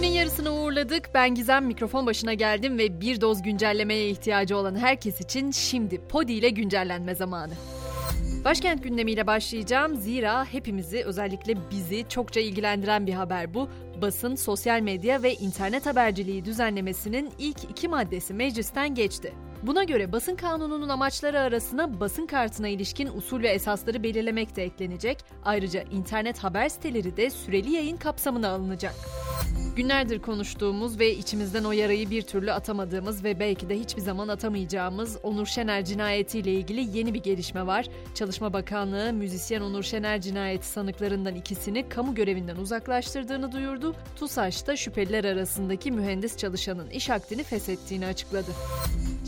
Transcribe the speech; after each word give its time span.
Günün 0.00 0.12
yarısını 0.12 0.52
uğurladık. 0.52 1.10
Ben 1.14 1.34
Gizem 1.34 1.66
mikrofon 1.66 2.06
başına 2.06 2.34
geldim 2.34 2.78
ve 2.78 3.00
bir 3.00 3.20
doz 3.20 3.42
güncellemeye 3.42 4.10
ihtiyacı 4.10 4.56
olan 4.56 4.76
herkes 4.76 5.20
için 5.20 5.50
şimdi 5.50 6.00
Podi 6.08 6.32
ile 6.32 6.50
güncellenme 6.50 7.14
zamanı. 7.14 7.52
Başkent 8.44 8.84
gündemiyle 8.84 9.26
başlayacağım. 9.26 9.96
Zira 9.96 10.44
hepimizi 10.44 11.04
özellikle 11.04 11.54
bizi 11.70 12.08
çokça 12.08 12.40
ilgilendiren 12.40 13.06
bir 13.06 13.12
haber 13.12 13.54
bu. 13.54 13.68
Basın, 14.02 14.34
sosyal 14.34 14.80
medya 14.80 15.22
ve 15.22 15.34
internet 15.34 15.86
haberciliği 15.86 16.44
düzenlemesinin 16.44 17.30
ilk 17.38 17.64
iki 17.64 17.88
maddesi 17.88 18.34
meclisten 18.34 18.94
geçti. 18.94 19.32
Buna 19.62 19.84
göre 19.84 20.12
basın 20.12 20.36
kanununun 20.36 20.88
amaçları 20.88 21.40
arasına 21.40 22.00
basın 22.00 22.26
kartına 22.26 22.68
ilişkin 22.68 23.06
usul 23.06 23.42
ve 23.42 23.48
esasları 23.48 24.02
belirlemek 24.02 24.56
de 24.56 24.64
eklenecek. 24.64 25.18
Ayrıca 25.44 25.82
internet 25.82 26.38
haber 26.38 26.68
siteleri 26.68 27.16
de 27.16 27.30
süreli 27.30 27.70
yayın 27.70 27.96
kapsamına 27.96 28.48
alınacak. 28.48 28.94
Günlerdir 29.80 30.18
konuştuğumuz 30.18 30.98
ve 30.98 31.14
içimizden 31.14 31.64
o 31.64 31.72
yarayı 31.72 32.10
bir 32.10 32.22
türlü 32.22 32.52
atamadığımız 32.52 33.24
ve 33.24 33.40
belki 33.40 33.68
de 33.68 33.80
hiçbir 33.80 34.02
zaman 34.02 34.28
atamayacağımız 34.28 35.18
Onur 35.22 35.46
Şener 35.46 35.84
cinayetiyle 35.84 36.52
ilgili 36.52 36.98
yeni 36.98 37.14
bir 37.14 37.22
gelişme 37.22 37.66
var. 37.66 37.86
Çalışma 38.14 38.52
Bakanlığı 38.52 39.12
müzisyen 39.12 39.60
Onur 39.60 39.82
Şener 39.82 40.20
cinayeti 40.20 40.66
sanıklarından 40.66 41.34
ikisini 41.34 41.88
kamu 41.88 42.14
görevinden 42.14 42.56
uzaklaştırdığını 42.56 43.52
duyurdu. 43.52 43.94
TUSAŞ 44.16 44.66
da 44.66 44.76
şüpheliler 44.76 45.24
arasındaki 45.24 45.92
mühendis 45.92 46.36
çalışanın 46.36 46.90
iş 46.90 47.10
akdini 47.10 47.42
feshettiğini 47.42 48.06
açıkladı. 48.06 48.50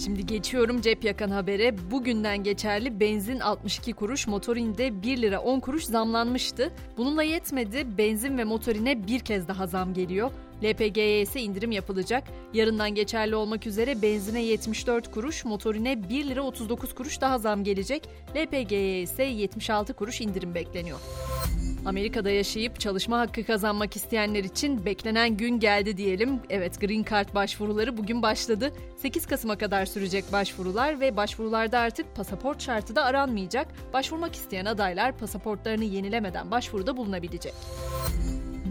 Şimdi 0.05 0.27
geçiyorum 0.27 0.81
cep 0.81 1.05
yakan 1.05 1.31
habere. 1.31 1.91
Bugünden 1.91 2.43
geçerli 2.45 3.01
benzin 3.01 3.41
62 3.41 3.93
kuruş, 3.93 4.27
motorinde 4.27 5.03
1 5.03 5.23
lira 5.23 5.41
10 5.41 5.61
kuruş 5.61 5.85
zamlanmıştı. 5.85 6.73
Bununla 6.97 7.23
yetmedi. 7.23 7.99
Benzin 7.99 8.39
ve 8.39 8.45
motorine 8.45 9.07
bir 9.07 9.21
kez 9.21 9.49
daha 9.49 9.67
zam 9.67 9.95
geliyor. 9.95 10.31
LPG'ye 10.63 11.21
ise 11.21 11.41
indirim 11.41 11.73
yapılacak. 11.73 12.25
Yarından 12.55 12.95
geçerli 12.95 13.37
olmak 13.37 13.67
üzere 13.67 14.03
benzine 14.03 14.43
74 14.43 15.11
kuruş, 15.11 15.45
motorine 15.45 16.09
1 16.09 16.25
lira 16.25 16.43
39 16.43 16.95
kuruş 16.95 17.21
daha 17.21 17.39
zam 17.39 17.65
gelecek. 17.65 18.09
LPG'ye 18.37 19.03
ise 19.03 19.25
76 19.25 19.95
kuruş 19.95 20.21
indirim 20.21 20.55
bekleniyor. 20.55 20.99
Amerika'da 21.87 22.31
yaşayıp 22.31 22.81
çalışma 22.81 23.19
hakkı 23.19 23.45
kazanmak 23.45 23.97
isteyenler 23.97 24.45
için 24.45 24.85
beklenen 24.85 25.37
gün 25.37 25.61
geldi 25.61 25.97
diyelim. 25.97 26.41
Evet 26.51 26.81
Green 26.81 27.05
Card 27.11 27.35
başvuruları 27.35 27.97
bugün 27.97 28.23
başladı. 28.23 28.73
8 28.99 29.27
Kasım'a 29.27 29.59
kadar 29.59 29.87
sürecek 29.87 30.33
başvurular 30.33 31.01
ve 31.01 31.17
başvurularda 31.17 31.79
artık 31.79 32.17
pasaport 32.17 32.63
şartı 32.63 32.97
da 32.97 33.05
aranmayacak. 33.05 33.69
Başvurmak 33.93 34.35
isteyen 34.35 34.65
adaylar 34.65 35.19
pasaportlarını 35.19 35.85
yenilemeden 35.85 36.51
başvuruda 36.51 36.97
bulunabilecek. 36.97 37.55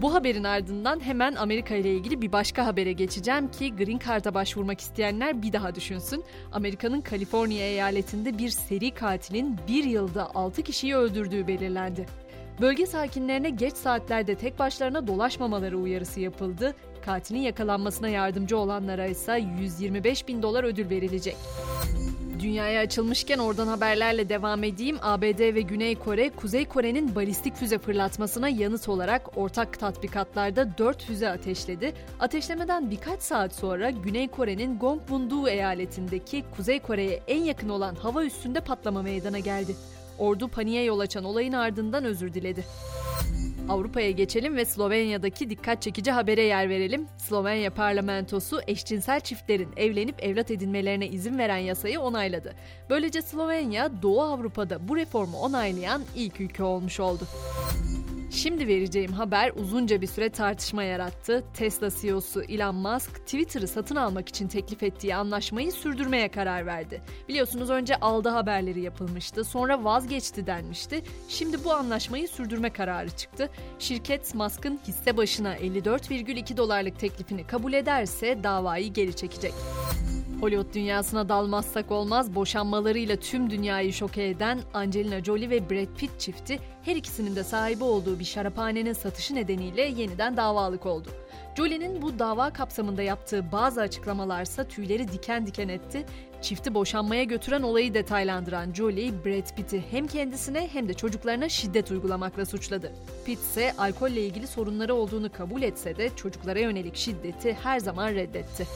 Bu 0.02 0.14
haberin 0.14 0.44
ardından 0.44 1.00
hemen 1.00 1.34
Amerika 1.34 1.74
ile 1.74 1.94
ilgili 1.94 2.22
bir 2.22 2.32
başka 2.32 2.66
habere 2.66 2.92
geçeceğim 2.92 3.50
ki 3.50 3.76
Green 3.76 3.98
Card'a 4.06 4.34
başvurmak 4.34 4.80
isteyenler 4.80 5.42
bir 5.42 5.52
daha 5.52 5.74
düşünsün. 5.74 6.24
Amerika'nın 6.52 7.00
Kaliforniya 7.00 7.66
eyaletinde 7.66 8.38
bir 8.38 8.48
seri 8.48 8.90
katilin 8.90 9.58
bir 9.68 9.84
yılda 9.84 10.34
6 10.34 10.62
kişiyi 10.62 10.96
öldürdüğü 10.96 11.46
belirlendi. 11.46 12.06
Bölge 12.60 12.86
sakinlerine 12.86 13.50
geç 13.50 13.74
saatlerde 13.74 14.34
tek 14.34 14.58
başlarına 14.58 15.06
dolaşmamaları 15.06 15.78
uyarısı 15.78 16.20
yapıldı. 16.20 16.74
Katilin 17.04 17.40
yakalanmasına 17.40 18.08
yardımcı 18.08 18.58
olanlara 18.58 19.06
ise 19.06 19.44
125 19.60 20.28
bin 20.28 20.42
dolar 20.42 20.64
ödül 20.64 20.90
verilecek. 20.90 21.36
Dünyaya 22.42 22.80
açılmışken 22.80 23.38
oradan 23.38 23.66
haberlerle 23.66 24.28
devam 24.28 24.64
edeyim. 24.64 24.98
ABD 25.02 25.54
ve 25.54 25.60
Güney 25.60 25.94
Kore, 25.94 26.30
Kuzey 26.30 26.64
Kore'nin 26.64 27.14
balistik 27.14 27.56
füze 27.56 27.78
fırlatmasına 27.78 28.48
yanıt 28.48 28.88
olarak 28.88 29.38
ortak 29.38 29.78
tatbikatlarda 29.80 30.78
4 30.78 31.02
füze 31.02 31.28
ateşledi. 31.28 31.92
Ateşlemeden 32.20 32.90
birkaç 32.90 33.22
saat 33.22 33.54
sonra 33.54 33.90
Güney 33.90 34.28
Kore'nin 34.28 34.78
Gongwon-do 34.78 35.48
eyaletindeki 35.48 36.44
Kuzey 36.56 36.80
Kore'ye 36.80 37.22
en 37.28 37.42
yakın 37.42 37.68
olan 37.68 37.94
hava 37.94 38.24
üssünde 38.24 38.60
patlama 38.60 39.02
meydana 39.02 39.38
geldi. 39.38 39.76
Ordu 40.18 40.48
paniğe 40.48 40.84
yol 40.84 41.00
açan 41.00 41.24
olayın 41.24 41.52
ardından 41.52 42.04
özür 42.04 42.34
diledi. 42.34 42.64
Avrupa'ya 43.68 44.10
geçelim 44.10 44.56
ve 44.56 44.64
Slovenya'daki 44.64 45.50
dikkat 45.50 45.82
çekici 45.82 46.10
habere 46.10 46.42
yer 46.42 46.68
verelim. 46.68 47.06
Slovenya 47.18 47.70
parlamentosu 47.70 48.60
eşcinsel 48.66 49.20
çiftlerin 49.20 49.68
evlenip 49.76 50.24
evlat 50.24 50.50
edinmelerine 50.50 51.08
izin 51.08 51.38
veren 51.38 51.56
yasayı 51.56 52.00
onayladı. 52.00 52.54
Böylece 52.90 53.22
Slovenya 53.22 54.02
Doğu 54.02 54.22
Avrupa'da 54.22 54.88
bu 54.88 54.96
reformu 54.96 55.38
onaylayan 55.38 56.02
ilk 56.14 56.40
ülke 56.40 56.62
olmuş 56.62 57.00
oldu. 57.00 57.26
Şimdi 58.32 58.68
vereceğim 58.68 59.12
haber 59.12 59.50
uzunca 59.56 60.00
bir 60.00 60.06
süre 60.06 60.30
tartışma 60.30 60.82
yarattı. 60.82 61.44
Tesla 61.54 61.88
CEO'su 62.00 62.42
Elon 62.42 62.74
Musk 62.74 63.16
Twitter'ı 63.16 63.68
satın 63.68 63.96
almak 63.96 64.28
için 64.28 64.48
teklif 64.48 64.82
ettiği 64.82 65.14
anlaşmayı 65.14 65.72
sürdürmeye 65.72 66.30
karar 66.30 66.66
verdi. 66.66 67.02
Biliyorsunuz 67.28 67.70
önce 67.70 67.96
aldı 67.96 68.28
haberleri 68.28 68.80
yapılmıştı, 68.80 69.44
sonra 69.44 69.84
vazgeçti 69.84 70.46
denmişti. 70.46 71.02
Şimdi 71.28 71.64
bu 71.64 71.72
anlaşmayı 71.72 72.28
sürdürme 72.28 72.70
kararı 72.72 73.10
çıktı. 73.10 73.50
Şirket 73.78 74.34
Musk'ın 74.34 74.80
hisse 74.88 75.16
başına 75.16 75.56
54,2 75.56 76.56
dolarlık 76.56 76.98
teklifini 76.98 77.46
kabul 77.46 77.72
ederse 77.72 78.44
davayı 78.44 78.92
geri 78.92 79.16
çekecek. 79.16 79.52
Hollywood 80.42 80.74
dünyasına 80.74 81.28
dalmazsak 81.28 81.90
olmaz 81.90 82.34
boşanmalarıyla 82.34 83.16
tüm 83.16 83.50
dünyayı 83.50 83.92
şoke 83.92 84.28
eden 84.28 84.60
Angelina 84.74 85.24
Jolie 85.24 85.50
ve 85.50 85.70
Brad 85.70 85.96
Pitt 85.96 86.20
çifti 86.20 86.58
her 86.82 86.96
ikisinin 86.96 87.36
de 87.36 87.44
sahibi 87.44 87.84
olduğu 87.84 88.18
bir 88.18 88.24
şaraphanenin 88.24 88.92
satışı 88.92 89.34
nedeniyle 89.34 89.82
yeniden 89.82 90.36
davalık 90.36 90.86
oldu. 90.86 91.08
Jolie'nin 91.56 92.02
bu 92.02 92.18
dava 92.18 92.50
kapsamında 92.50 93.02
yaptığı 93.02 93.52
bazı 93.52 93.80
açıklamalarsa 93.80 94.64
tüyleri 94.64 95.12
diken 95.12 95.46
diken 95.46 95.68
etti. 95.68 96.06
Çifti 96.42 96.74
boşanmaya 96.74 97.24
götüren 97.24 97.62
olayı 97.62 97.94
detaylandıran 97.94 98.72
Jolie, 98.72 99.24
Brad 99.24 99.56
Pitt'i 99.56 99.84
hem 99.90 100.06
kendisine 100.06 100.68
hem 100.72 100.88
de 100.88 100.94
çocuklarına 100.94 101.48
şiddet 101.48 101.90
uygulamakla 101.90 102.46
suçladı. 102.46 102.92
Pitt 103.26 103.38
ise 103.38 103.72
alkolle 103.78 104.26
ilgili 104.26 104.46
sorunları 104.46 104.94
olduğunu 104.94 105.32
kabul 105.32 105.62
etse 105.62 105.96
de 105.96 106.10
çocuklara 106.16 106.58
yönelik 106.58 106.96
şiddeti 106.96 107.56
her 107.62 107.78
zaman 107.78 108.08
reddetti. 108.08 108.66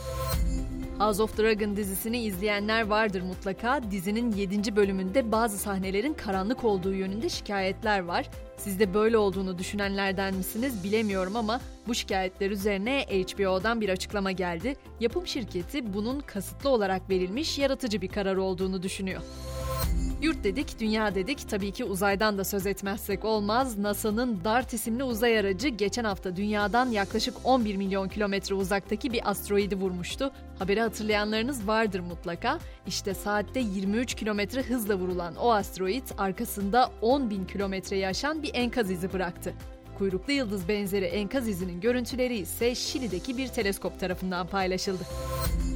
House 0.99 1.23
of 1.23 1.37
Dragon 1.37 1.75
dizisini 1.75 2.23
izleyenler 2.23 2.87
vardır 2.87 3.21
mutlaka. 3.21 3.91
Dizinin 3.91 4.31
7. 4.31 4.75
bölümünde 4.75 5.31
bazı 5.31 5.57
sahnelerin 5.57 6.13
karanlık 6.13 6.63
olduğu 6.63 6.93
yönünde 6.93 7.29
şikayetler 7.29 7.99
var. 7.99 8.29
Siz 8.57 8.79
de 8.79 8.93
böyle 8.93 9.17
olduğunu 9.17 9.57
düşünenlerden 9.57 10.33
misiniz 10.33 10.83
bilemiyorum 10.83 11.35
ama 11.35 11.61
bu 11.87 11.95
şikayetler 11.95 12.51
üzerine 12.51 13.05
HBO'dan 13.09 13.81
bir 13.81 13.89
açıklama 13.89 14.31
geldi. 14.31 14.75
Yapım 14.99 15.27
şirketi 15.27 15.93
bunun 15.93 16.19
kasıtlı 16.19 16.69
olarak 16.69 17.09
verilmiş 17.09 17.57
yaratıcı 17.57 18.01
bir 18.01 18.07
karar 18.07 18.35
olduğunu 18.35 18.83
düşünüyor. 18.83 19.21
Yurt 20.21 20.43
dedik, 20.43 20.79
dünya 20.79 21.15
dedik. 21.15 21.49
Tabii 21.49 21.71
ki 21.71 21.83
uzaydan 21.83 22.37
da 22.37 22.43
söz 22.43 22.67
etmezsek 22.67 23.25
olmaz. 23.25 23.77
NASA'nın 23.77 24.43
DART 24.43 24.73
isimli 24.73 25.03
uzay 25.03 25.39
aracı 25.39 25.67
geçen 25.67 26.03
hafta 26.03 26.35
dünyadan 26.35 26.89
yaklaşık 26.89 27.33
11 27.43 27.75
milyon 27.75 28.09
kilometre 28.09 28.55
uzaktaki 28.55 29.13
bir 29.13 29.29
asteroidi 29.29 29.75
vurmuştu. 29.75 30.31
Haberi 30.59 30.81
hatırlayanlarınız 30.81 31.67
vardır 31.67 31.99
mutlaka. 31.99 32.59
İşte 32.87 33.13
saatte 33.13 33.59
23 33.59 34.13
kilometre 34.13 34.61
hızla 34.61 34.95
vurulan 34.95 35.35
o 35.35 35.51
asteroid 35.51 36.07
arkasında 36.17 36.91
10 37.01 37.29
bin 37.29 37.45
kilometreyi 37.45 38.07
aşan 38.07 38.43
bir 38.43 38.51
enkaz 38.53 38.91
izi 38.91 39.13
bıraktı. 39.13 39.53
Kuyruklu 39.97 40.33
yıldız 40.33 40.67
benzeri 40.67 41.05
enkaz 41.05 41.47
izinin 41.47 41.81
görüntüleri 41.81 42.37
ise 42.37 42.75
Şili'deki 42.75 43.37
bir 43.37 43.47
teleskop 43.47 43.99
tarafından 43.99 44.47
paylaşıldı. 44.47 45.03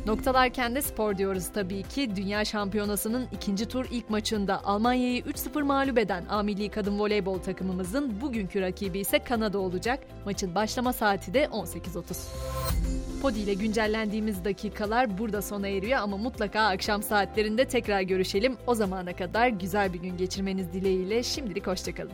Noktalarken 0.05 0.75
de 0.75 0.81
spor 0.81 1.17
diyoruz 1.17 1.47
tabii 1.53 1.83
ki. 1.83 2.15
Dünya 2.15 2.45
Şampiyonası'nın 2.45 3.27
ikinci 3.31 3.67
tur 3.67 3.85
ilk 3.91 4.09
maçında 4.09 4.65
Almanya'yı 4.65 5.21
3-0 5.21 5.63
mağlup 5.63 5.97
eden 5.97 6.25
A 6.29 6.69
kadın 6.71 6.99
voleybol 6.99 7.39
takımımızın 7.39 8.21
bugünkü 8.21 8.61
rakibi 8.61 8.99
ise 8.99 9.19
Kanada 9.19 9.59
olacak. 9.59 9.99
Maçın 10.25 10.55
başlama 10.55 10.93
saati 10.93 11.33
de 11.33 11.43
18.30. 11.45 13.21
Podi 13.21 13.39
ile 13.39 13.53
güncellendiğimiz 13.53 14.45
dakikalar 14.45 15.17
burada 15.17 15.41
sona 15.41 15.67
eriyor 15.67 15.99
ama 15.99 16.17
mutlaka 16.17 16.61
akşam 16.61 17.03
saatlerinde 17.03 17.65
tekrar 17.65 18.01
görüşelim. 18.01 18.57
O 18.67 18.75
zamana 18.75 19.15
kadar 19.15 19.47
güzel 19.47 19.93
bir 19.93 19.99
gün 19.99 20.17
geçirmeniz 20.17 20.73
dileğiyle 20.73 21.23
şimdilik 21.23 21.67
hoşçakalın. 21.67 22.11